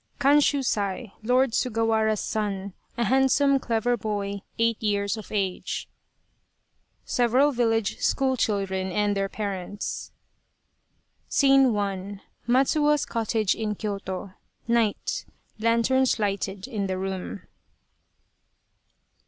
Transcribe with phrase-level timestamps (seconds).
[0.19, 5.87] KANSHUSAI, Lord Sugawara's son, a handsome clever boy, eight years of age.
[7.05, 10.11] Several village school children and their parents.
[11.29, 12.19] SCENE I.
[12.47, 14.33] Matsuo's cottage in Kyoto.
[14.67, 15.25] Night.
[15.59, 17.43] Lanterns lighted in the room.